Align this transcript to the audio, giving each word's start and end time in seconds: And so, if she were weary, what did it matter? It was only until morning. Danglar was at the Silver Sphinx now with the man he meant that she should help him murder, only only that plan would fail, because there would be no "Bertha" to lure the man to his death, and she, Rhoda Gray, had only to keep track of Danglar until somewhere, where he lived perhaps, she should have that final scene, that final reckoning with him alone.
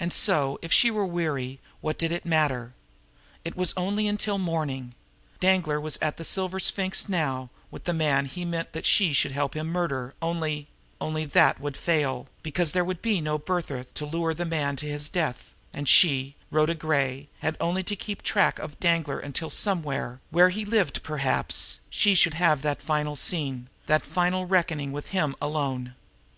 And 0.00 0.14
so, 0.14 0.58
if 0.62 0.72
she 0.72 0.90
were 0.90 1.04
weary, 1.04 1.60
what 1.82 1.98
did 1.98 2.10
it 2.10 2.24
matter? 2.24 2.72
It 3.44 3.54
was 3.54 3.74
only 3.76 4.08
until 4.08 4.38
morning. 4.38 4.94
Danglar 5.40 5.78
was 5.78 5.98
at 6.00 6.16
the 6.16 6.24
Silver 6.24 6.58
Sphinx 6.58 7.06
now 7.06 7.50
with 7.70 7.84
the 7.84 7.92
man 7.92 8.24
he 8.24 8.46
meant 8.46 8.72
that 8.72 8.86
she 8.86 9.12
should 9.12 9.32
help 9.32 9.52
him 9.54 9.66
murder, 9.66 10.14
only 10.22 10.68
only 11.02 11.26
that 11.26 11.56
plan 11.56 11.62
would 11.64 11.76
fail, 11.76 12.28
because 12.42 12.72
there 12.72 12.82
would 12.82 13.02
be 13.02 13.20
no 13.20 13.36
"Bertha" 13.36 13.84
to 13.92 14.06
lure 14.06 14.32
the 14.32 14.46
man 14.46 14.74
to 14.76 14.86
his 14.86 15.10
death, 15.10 15.52
and 15.74 15.86
she, 15.86 16.34
Rhoda 16.50 16.74
Gray, 16.74 17.28
had 17.40 17.58
only 17.60 17.82
to 17.82 17.94
keep 17.94 18.22
track 18.22 18.58
of 18.58 18.80
Danglar 18.80 19.18
until 19.18 19.50
somewhere, 19.50 20.20
where 20.30 20.48
he 20.48 20.64
lived 20.64 21.02
perhaps, 21.02 21.80
she 21.90 22.14
should 22.14 22.32
have 22.40 22.62
that 22.62 22.80
final 22.80 23.16
scene, 23.16 23.68
that 23.84 24.02
final 24.06 24.46
reckoning 24.46 24.92
with 24.92 25.08
him 25.08 25.36
alone. 25.42 25.94